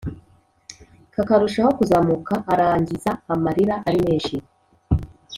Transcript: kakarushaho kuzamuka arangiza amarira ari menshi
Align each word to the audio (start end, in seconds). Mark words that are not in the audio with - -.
kakarushaho 1.13 1.69
kuzamuka 1.79 2.33
arangiza 2.53 3.11
amarira 3.33 3.75
ari 3.87 3.99
menshi 4.05 4.35